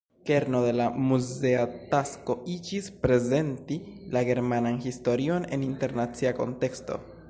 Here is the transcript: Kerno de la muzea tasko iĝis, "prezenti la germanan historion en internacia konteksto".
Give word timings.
Kerno 0.27 0.61
de 0.67 0.69
la 0.77 0.87
muzea 1.09 1.65
tasko 1.91 2.37
iĝis, 2.55 2.89
"prezenti 3.05 3.79
la 4.17 4.27
germanan 4.33 4.83
historion 4.89 5.51
en 5.59 5.71
internacia 5.73 6.39
konteksto". 6.43 7.05